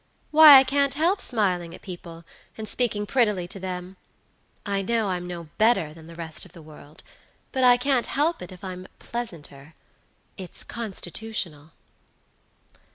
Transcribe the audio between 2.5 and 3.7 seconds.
and speaking prettily to